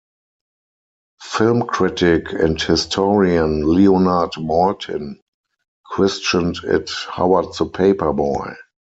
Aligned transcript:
Film 1.21 1.61
critic 1.67 2.33
and 2.33 2.59
historian 2.59 3.61
Leonard 3.61 4.31
Maltin 4.35 5.19
christened 5.85 6.57
it 6.63 6.89
"Howard 7.07 7.53
the 7.59 7.67
Paperboy". 7.67 8.55